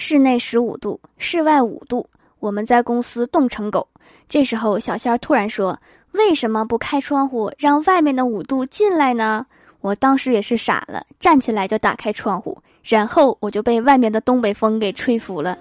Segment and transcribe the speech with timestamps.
[0.00, 2.08] 室内十五度，室外五度，
[2.38, 3.84] 我们在公司冻成狗。
[4.28, 5.76] 这时候，小仙儿突然说
[6.14, 9.44] ：“为什么不开窗户，让外面的五度进来呢？”
[9.82, 15.58] 我当时也是傻了，站起来就打开窗户，然后我就被外面的东北风给吹服了。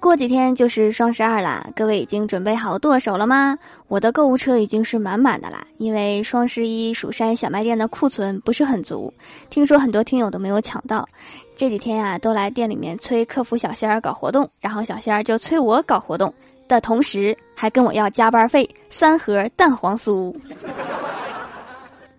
[0.00, 3.56] 过几天就是双十二啦，各位已经准备好剁手了吗？
[3.86, 9.12] 我的购物车已经是满满的啦，因为双十一蜀山小卖店的库存不是很足，
[9.50, 11.06] 听说很多听友都没有抢到。
[11.54, 16.32] 这几天呀，都来店里面催客服小仙儿搞活动，然后小仙儿就催我搞活动
[16.66, 20.34] 的同时，还跟我要加班费三盒蛋黄酥。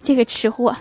[0.03, 0.75] 这个吃货。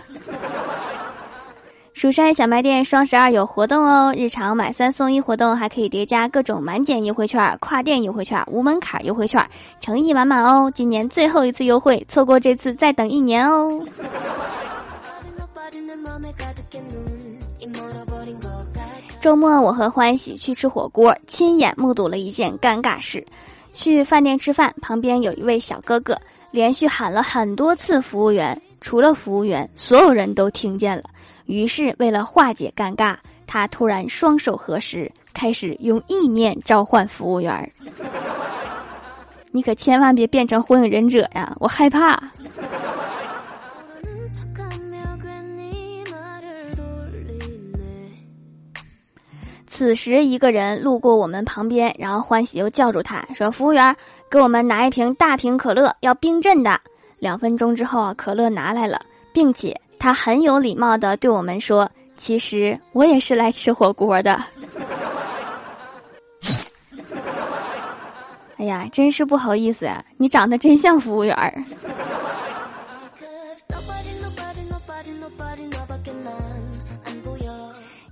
[2.01, 4.11] 蜀山小卖店双十二有活动哦！
[4.17, 9.47] 日常买三送一活动，还可以叠加各种满减优惠券、跨店优惠券、无门槛优惠券，
[9.79, 10.71] 诚意满满哦！
[10.73, 13.85] 今年最后一次优惠，错过这次再等一年哦。
[19.19, 23.23] 周末我和欢喜去吃火锅，亲眼目睹了一件尴尬事：
[23.73, 26.17] 去饭店吃饭，旁边有一位小哥哥
[26.49, 31.03] 连续喊了很多次服务员，除了服务员，所有人都听见了。
[31.51, 37.69] 于是，为了化解尴尬，他突然双手合十，开始用意念召唤服务员儿。
[39.51, 42.17] 你可千万别变成火影忍者呀，我害怕。
[49.67, 53.93] 此时，一个人路过我们旁边，然后欢喜又叫住他说：“服务员，
[54.29, 56.79] 给我们拿一瓶大瓶可乐，要冰镇的。”
[57.19, 59.01] 两分钟之后啊，可乐拿来了，
[59.33, 59.77] 并且。
[60.01, 64.33] 他很有礼貌的对我们说：“其实我也是来吃火锅的。
[68.57, 70.03] ”哎呀，真是不好意思啊！
[70.17, 71.53] 你长得真像服务员儿。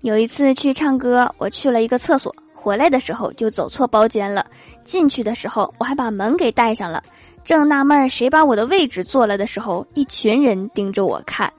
[0.02, 4.45] 有一次去唱歌，我去了一个厕所，回来的时候就走错包间了。
[4.86, 7.04] 进去的时候我还把门给带上了。
[7.49, 11.52] 正纳闷谁把我的位置坐了的时候，一群人盯着我看。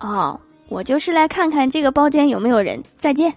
[0.00, 2.82] 哦，我就是来看看这个包间有没有人。
[2.98, 3.32] 再见。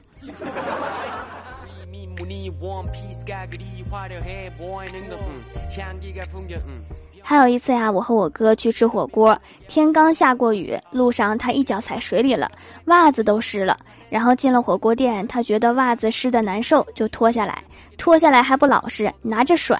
[7.21, 9.37] 还有一次呀，我和我哥去吃火锅，
[9.67, 12.49] 天刚下过雨，路上他一脚踩水里了，
[12.85, 13.77] 袜子都湿了。
[14.09, 17.63] 然后进了火锅店，他觉得袜子湿的难受，就脱下来，
[17.97, 19.77] 脱下来还不老实，拿着甩。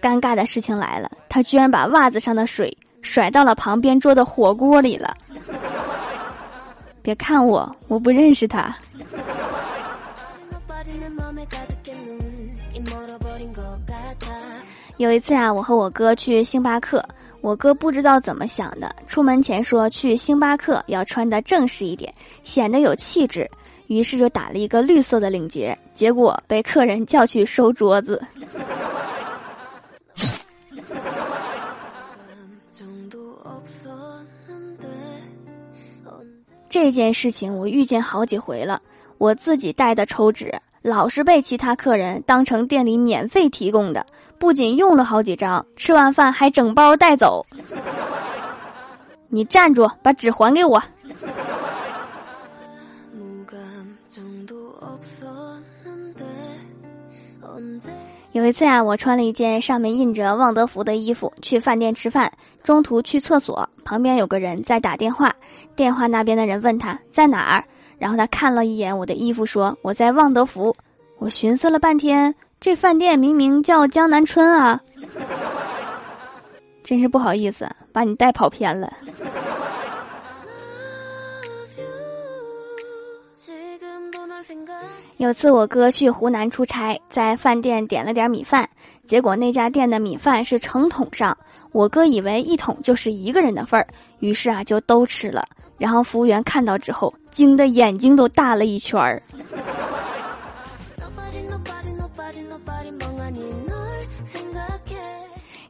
[0.00, 5.16] 尴尬的事情来了，他居然把袜子上的水甩到了旁边桌的火锅里了。
[7.02, 8.74] 别看我，我不认识他。
[14.98, 17.02] 有一次啊，我和我哥去星巴克，
[17.40, 23.48] 我哥不知道怎么想的，出门前说去星巴克要穿的正式一点，显得有气质，
[23.86, 28.20] 于是就打了一个绿色的领结，结果被客人叫去收桌子。
[36.68, 38.82] 这件事情我遇见好几回了，
[39.16, 44.04] 我自己带的抽纸老是被其他客人当成店里免费提供的，
[44.38, 47.44] 不仅用了好几张，吃完饭还整包带走。
[49.28, 50.82] 你站住，把纸还给我。
[58.32, 62.30] 有一次啊，我穿了一件上面印着旺德福的衣服去饭店吃饭，
[62.62, 65.34] 中途去厕所，旁边有个人在打电话，
[65.74, 67.64] 电话那边的人问他在哪儿，
[67.98, 70.74] 然后他看了一眼我的衣服，说我在旺德福。
[71.18, 74.80] 我寻思了半天，这饭店明明叫江南春啊，
[76.82, 78.92] 真是不好意思把你带跑偏了。
[85.18, 88.68] 有次我哥去湖南出差，在饭店点了点米饭，
[89.06, 91.36] 结果那家店的米饭是成桶上，
[91.72, 93.86] 我哥以为一桶就是一个人的份儿，
[94.18, 95.44] 于是啊就都吃了。
[95.76, 99.22] 然后服务员看到之后，惊得眼睛都大了一圈儿。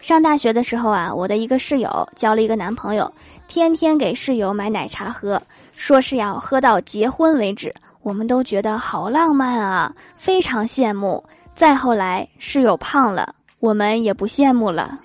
[0.09, 3.13] 上大学的时候啊，我的一个室友交了一个男朋友，
[3.47, 5.39] 天天给室友买奶茶喝，
[5.77, 7.71] 说是要喝到结婚为止。
[8.01, 11.23] 我们都觉得好浪漫啊，非常羡慕。
[11.55, 14.99] 再后来，室友胖了，我们也不羡慕了。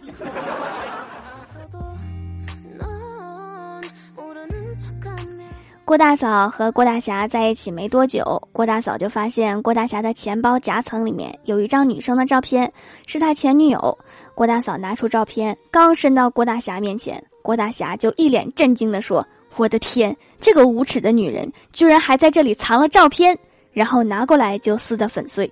[5.86, 12.72] 郭大嫂和郭大侠在一起没多久，郭大嫂就发现郭大侠的钱包夹层里面有一张女生的照片，
[13.06, 13.98] 是他前女友。
[14.34, 19.28] 郭大嫂拿出照片，刚伸到郭大侠面前，郭大侠就一脸震惊地说
[19.58, 23.38] ：“我的天，这个无耻的女人居然还在这里藏了照片！”
[23.74, 25.52] 然后拿过来就撕得粉碎。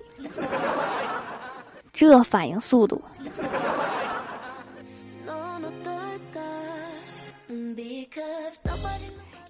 [1.92, 3.00] 这反应速度！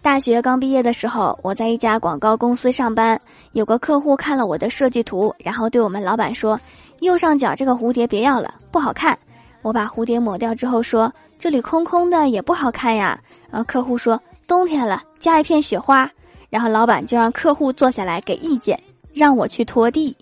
[0.02, 3.19] 大学刚毕业的时候，我在一家广告公司上班。
[3.52, 6.60] 有个客户看了我的设计图，然后对我们老板说
[6.99, 9.16] ：“右上角这个蝴蝶别要了，不好看。”
[9.62, 13.16] 我把蝴蝶抹掉之后说：“这里空空的也不好看呀。”
[13.49, 16.10] 然后客户说：“冬天了，加一片雪花。”
[16.50, 18.76] 然后老板就让客户坐下来给意见，
[19.14, 20.16] 让我去拖地。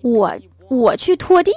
[0.00, 0.32] 我
[0.68, 1.52] 我去拖地。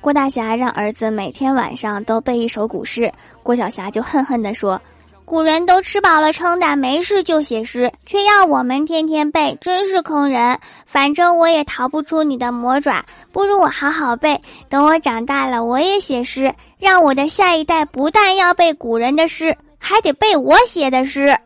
[0.00, 3.10] 郭大侠让儿子每天晚上都背一首古诗，
[3.42, 4.80] 郭晓霞就恨恨地说
[5.24, 10.60] ：“古人都吃饱了撑的，没事就写诗，却要我们天天背，真是坑人。
[10.86, 21.36] 反正我也逃不出你的魔爪，不如我好好背，等我长大了，我也写诗，让我的下一代不但要背古人的诗，还得背我写的诗。”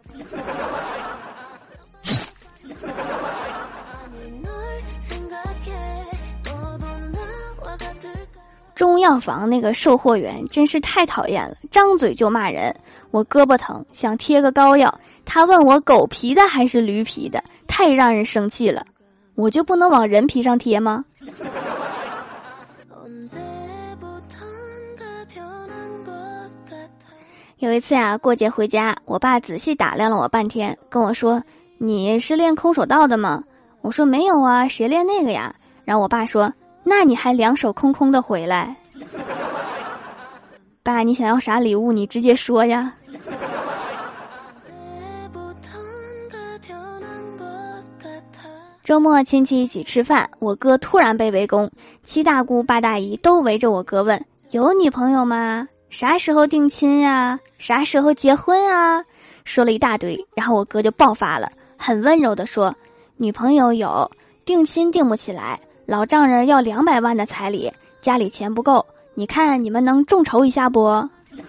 [8.78, 12.72] 中药房那个售货员真是太讨厌了，张嘴就骂人。
[13.10, 18.86] 我胳膊疼，想贴个膏药，他问我狗皮的还是驴皮的，太让人生气了。
[19.34, 21.04] 我就不能往人皮上贴吗？
[27.58, 31.42] 有一次呀，过节回家，我爸仔细打量了我半天，跟我说
[31.78, 33.42] ：“你是练空手道的吗？”
[33.82, 35.52] 我说：“没有啊，谁练那个呀？”
[35.84, 36.52] 然后我爸说。
[36.88, 38.74] 那你还两手空空的回来？
[40.82, 41.92] 爸，你想要啥礼物？
[41.92, 42.94] 你直接说呀。
[48.82, 51.70] 周末亲戚一起吃饭，我哥突然被围攻，
[52.04, 55.68] 七大姑八大姨都围着我哥问：“有女朋友吗？
[55.90, 57.38] 啥时候定亲呀？
[57.58, 59.04] 啥时候结婚啊？”
[59.44, 62.74] 说了一大堆，然后我哥就爆发了，很温柔的说
[63.18, 64.10] ：“女朋友有，
[64.46, 71.08] 定亲定不起来。”老丈人要两百万的彩礼，家里钱不够，你看你们能众筹一下不？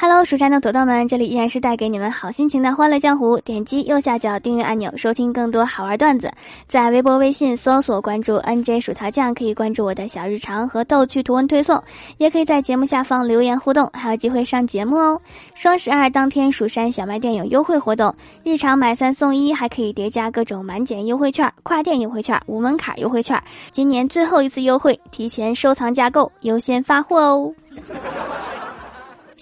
[0.00, 3.36] ？Hello，蜀山的土豆们，这里依然是带给你们好心情的欢乐江湖。
[3.40, 6.30] 点击右下角订阅按钮，收听更多好玩段子。
[6.68, 11.82] 在微博、微信搜索关注 NJ 薯条酱，可以关注我的小日常和逗趣图文推送，
[12.18, 15.20] 也可以在节目下方留言互动，还有机会上节目哦。
[15.54, 18.14] 双十二当天，蜀山小卖店有优惠活动，
[18.44, 23.40] 日常买三送一，还可以叠加各种满减优惠券、跨店优惠券、无门槛优惠券。
[23.72, 27.52] 今年最后一次优惠，提前收藏加购，优先发货哦。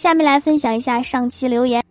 [0.07, 1.83] 下面来分享一下上期留言。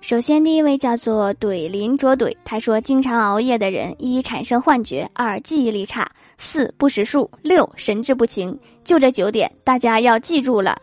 [0.00, 8.58] 首先，第一位叫做怼林卓怼，他说：经常熬夜的人，一产生幻觉，二记忆力差，四不识数，六神志不清。
[8.82, 10.74] 就这九点，大家要记住了。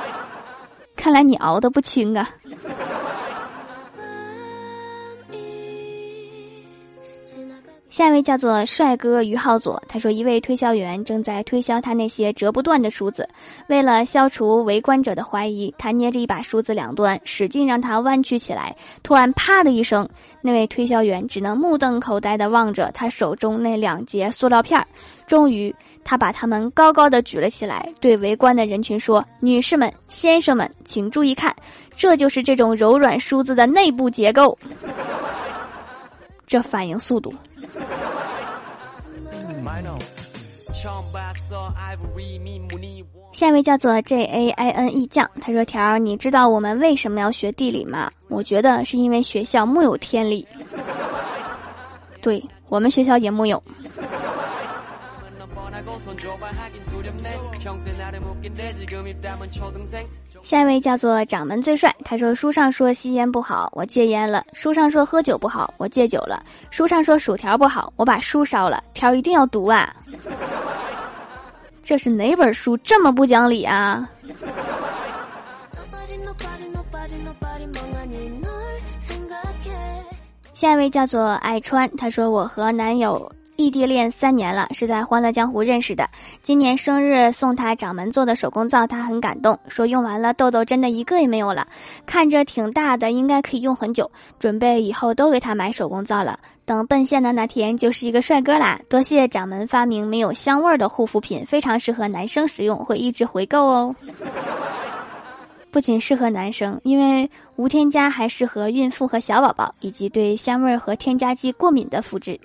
[0.96, 2.26] 看来你熬得不轻啊。
[7.96, 13.26] 下一位叫做帅哥于浩左，他说一位推销员正在推销他那些折不断的梳子，
[13.68, 18.76] 为了消除围观者的怀疑，他捏着一把梳子两端，使劲让它弯曲起来。
[19.02, 20.06] 突然，啪的一声，
[20.42, 24.86] 那位推销员只能目瞪口呆地望着他手中那两截塑料片儿。
[25.26, 31.56] 终于，他把它们高高的举了起来，对围观的人群说：“女士们、先生们，请注意看，
[31.96, 34.58] 这就是这种柔软梳子的内部结构。
[36.46, 37.32] ”这反应速度。
[43.32, 48.10] 下一位叫做 J A I N E 酱，他说：“条，你知道我们为什么要学地理吗？
[48.28, 50.46] 我觉得是因为学校木有天理。
[52.22, 53.62] 对我们学校也木有。”
[60.46, 68.80] 下一位叫做掌门最帅，他说：“书上说吸烟不好，我戒烟了；书上说喝酒不好，我戒酒了；书上说薯条不好，我把书烧了。
[68.94, 69.92] 条一定要读啊！
[71.82, 74.08] 这是哪本书这么不讲理啊？”
[80.54, 83.28] 下一位叫做爱川，他说：“我和男友。”
[83.66, 86.08] 异地恋三年了，是在《欢乐江湖》认识的。
[86.40, 91.66] 今年生日送他掌门做的手工皂，他很感动，说用完了痘痘真的一个也没有了，
[92.06, 94.08] 看着挺大的，应该可以用很久。
[94.38, 98.78] 准备以后都给他买手工皂了，等奔现的那天就是一个帅哥啦！
[98.88, 103.92] 多谢掌门发明没有香味儿的护肤品，非常适合男生使用，会一直回购哦。
[105.72, 112.38] 不仅适合男生，因为无添加还适合孕妇和小宝宝，以及对香味儿和添加剂过敏的肤质。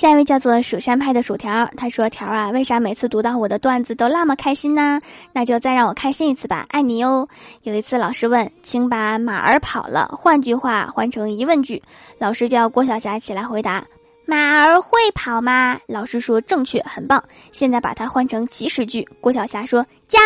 [0.00, 4.98] 下一位叫做蜀山派的薯条，他说：“条啊，为啥每次读到我的段子都那么开心呢？
[5.30, 7.28] 那就再让我开心一次吧，爱你哟。”
[7.64, 11.82] 有一次老师问：“请把马儿跑了换句话换成疑问句。”
[12.16, 13.84] 老师叫郭晓霞起来回答。
[14.24, 15.78] 马儿会跑吗？
[15.86, 17.22] 老师说正确，很棒。
[17.52, 19.06] 现在把它换成祈使句。
[19.20, 20.18] 郭晓霞说：“驾！”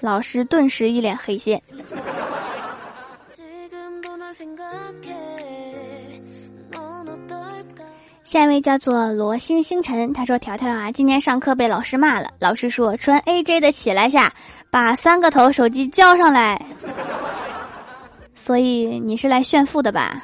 [0.00, 1.62] 老师顿时一脸黑线。
[8.28, 12.28] 下一位叫做罗星星辰，他说：“条条啊，今天上课被老师骂了。
[12.38, 14.30] 老师说穿 AJ 的起来下，
[14.68, 16.60] 把三个头手机交上来。
[18.34, 20.22] 所以你是来炫富的吧？”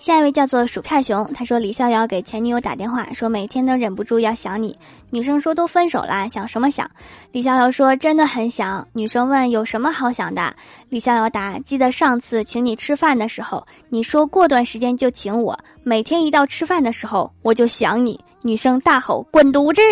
[0.00, 4.74] 下一位叫做薯片熊，他说李逍遥给前女友打电话，说每天都忍不住要想你。
[5.10, 6.90] 女生说都分手了，想什么想？
[7.32, 8.88] 李逍遥说真的很想。
[8.94, 10.54] 女生问有什么好想的？
[10.88, 18.18] 李逍遥答：记得上次请你吃饭的时候，你说过段时间就请我，每天一到吃饭的时候我就想你。
[18.40, 19.82] 女生大吼滚犊子！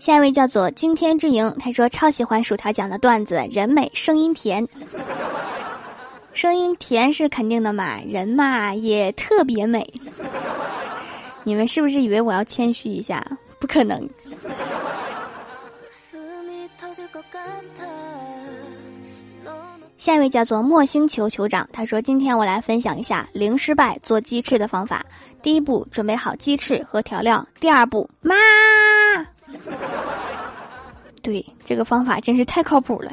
[0.00, 4.66] 下一位叫做惊天之影，他说超喜欢薯条讲的段子，人美声音甜，
[6.32, 9.86] 声音甜是肯定的嘛，人嘛也特别美。
[11.44, 13.22] 你们是不是以为我要谦虚一下？
[13.58, 14.08] 不可能。
[19.98, 25.04] 下一位叫做莫星球酋长，他说今天我来分享一下零失败做鸡翅的方法。
[25.42, 27.46] 第一步，准备好鸡翅和调料。
[27.60, 28.34] 第二步，妈。
[31.22, 33.12] 对，这个方法真是太靠谱了。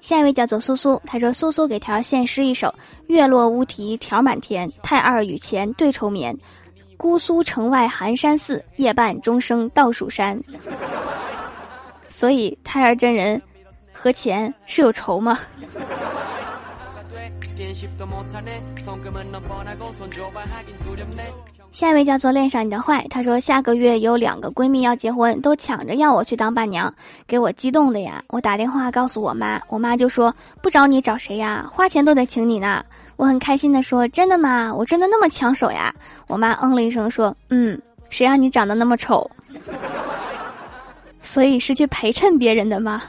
[0.00, 2.74] 下一位叫做苏苏，他说：“苏苏给条献诗一首：
[3.06, 6.36] 月落乌啼条满天，太二与钱对愁眠。
[6.96, 10.38] 姑苏城外寒山寺，夜半钟声到蜀山。”
[12.10, 13.40] 所以太二真人
[13.92, 15.38] 和钱是有仇吗？
[21.72, 26.92] 下一位叫做恋上你的坏，她说下个月有两个闺蜜要结婚，都抢着要我去当伴娘，
[27.26, 28.22] 给我激动的呀！
[28.28, 31.70] 我打电话告诉我妈，我妈就说不找你找谁呀？
[31.72, 32.84] 花钱都得请你呢。
[33.16, 34.74] 我很开心的说真的吗？
[34.74, 35.94] 我真的那么抢手呀？
[36.26, 39.30] 我妈嗯了一声说嗯，谁让你长得那么丑？
[41.20, 43.02] 所以是去陪衬别人的吗？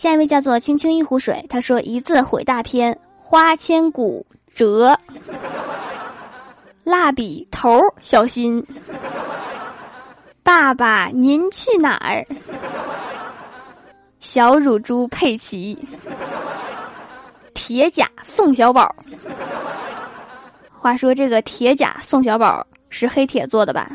[0.00, 4.98] 下一位叫做轻轻一壶水，他说一字毁大片，花千骨折，
[6.82, 8.64] 蜡笔头小心，
[10.42, 12.24] 爸爸您去哪儿？
[14.20, 15.78] 小乳猪佩奇，
[17.52, 18.96] 铁甲宋小宝。
[20.72, 23.90] 话说这个铁甲宋小宝是黑铁做的吧？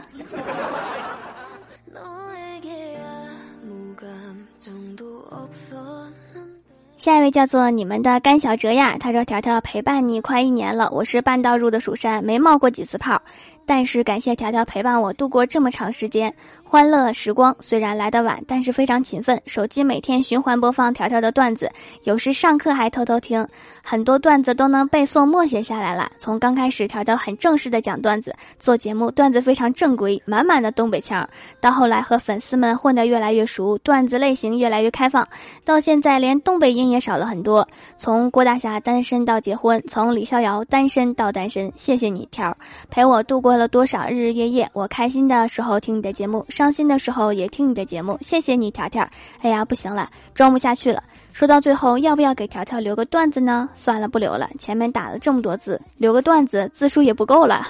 [7.05, 13.21] 下一位叫做你们的甘小哲呀，他说：“条条陪伴你快一年了，我是半道入的蜀山，没冒过几次泡。”
[13.65, 19.41] 但是感谢条条陪伴我度过这么长时间欢乐时光，虽然来得晚，但是非常勤奋。
[19.45, 21.71] 手机每天循环播放条条的段子，
[22.03, 23.45] 有时上课还偷偷听，
[23.83, 26.11] 很多段子都能背诵默写下来了。
[26.19, 31.27] 从刚开始条条很正式的讲段子，做节目段子非常正规，满满的东北腔，
[31.59, 35.27] 到后来和粉丝们混得越来越熟，段子类型越来越开放，
[35.63, 37.67] 到现在连东北音也少了很多。
[37.97, 42.55] 从郭大侠单身到结婚，从李逍遥单身到单身，谢谢你条
[42.91, 43.54] 陪我度过。
[43.57, 49.07] 了多少日日夜夜，我开心的时候听你的节目，伤心的时候也听你的节目，谢谢你条条。
[49.41, 51.03] 哎呀，不行了，装不下去了。
[51.31, 53.69] 说到最后，要不要给条条留个段子呢？
[53.75, 54.49] 算了，不留了。
[54.59, 57.67] 前面打了这么多字，留个段子字数也不够了。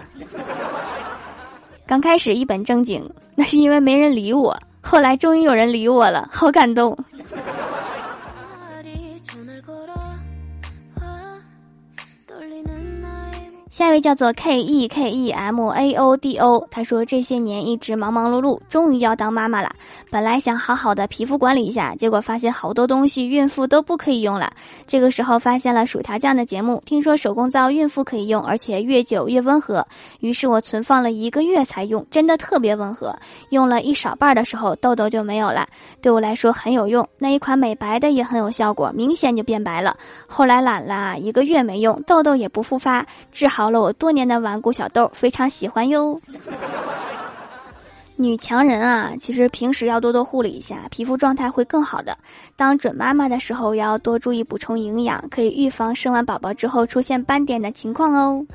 [1.87, 6.97] 刚开始一本正经，那是因为没人理我，后来终于有人理我了，好感动。
[13.75, 19.69] 下一位叫做 K E K E M A O D O，他说这些年一直忙忙碌碌，终于要当妈妈了。
[20.09, 24.49] 本来想好好的皮肤管理一下，结果发现好多东西孕妇都不可以用了。
[24.87, 29.85] 这个时候发现了薯条酱的节目，听说手工皂孕妇可以用，而且越久越温和。
[30.21, 33.13] 于是我存放了一个月才用，真的特别温和。
[33.49, 35.67] 用了一少半的时候，痘痘就没有了，
[36.01, 37.05] 对我来说很有用。
[37.17, 39.97] 那一款美白的也很有效果，明显就变白了。
[40.25, 43.64] 后来懒了一个月没用，痘痘也不复发，治好。
[43.69, 46.19] 了我多年的顽固小豆，非常喜欢哟。
[48.17, 52.17] 女强人啊，其实平时要多多护理一下，皮肤状态会更好的。
[52.55, 58.45] 当准妈妈的时候，要多注意补充营养，可以预防生完宝宝之后出现斑点的情况哦。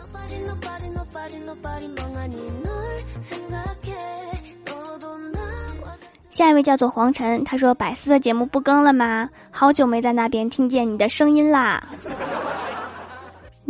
[6.31, 9.29] 下一位叫做黄晨，他说：“百思的节目不更了吗？
[9.51, 11.87] 好久没在那边听见你的声音啦。”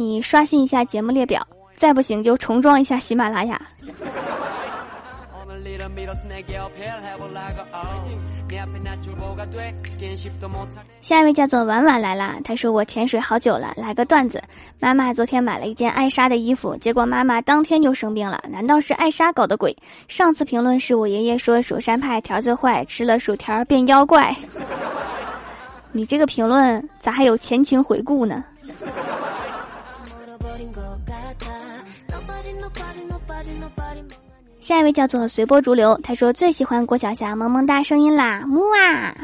[0.01, 3.61] 你刷新一下节目列表，再不行就重装一下喜马拉雅。
[11.03, 14.43] 下一位叫做婉婉来啦，他说我潜水好久了，来个段子。
[14.79, 19.77] 妈妈昨天买了一件艾莎的衣服，结果妈妈当天就生病了，难道是艾莎搞的鬼？
[20.09, 24.35] 上次评论是我爷爷说蜀山派条子坏，吃了薯条变妖怪。
[25.93, 28.43] 你这个评论咋还有前情回顾呢？
[34.61, 39.15] 下一位叫做随波逐流，他说最喜欢郭晓霞萌萌哒声音啦，木啊，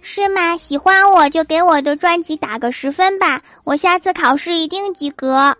[0.00, 0.56] 是吗？
[0.56, 5.54] 喜欢我就给我的专辑打个十分吧，我下次考试一定及格。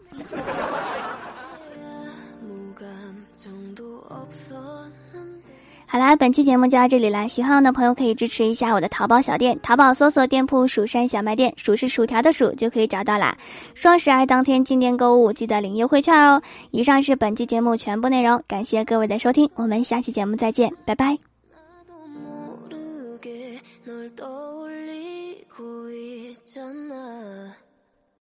[5.88, 7.28] 好啦，本期节目就到这里啦！
[7.28, 13.36] 喜欢我的朋友可以支持一下我的淘宝小店，淘宝搜索店铺“蜀山小卖店”，蜀是薯条的薯就可以找到啦。
[13.74, 16.42] 双十二当天进店购物，记得领优惠券哦！
[16.72, 21.35] 以上是本期节目全部内容，感谢各位的收听，我们下期节目再见，拜拜。